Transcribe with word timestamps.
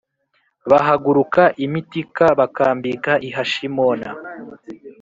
Bahaguruka 0.69 1.41
i 1.63 1.65
Mitika 1.73 2.25
bakambika 2.39 3.11
i 3.27 3.29
Hashimona 3.35 4.09